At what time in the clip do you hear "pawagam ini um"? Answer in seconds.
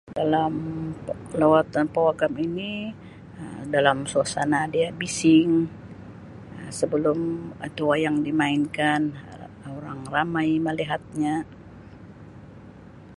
1.95-3.61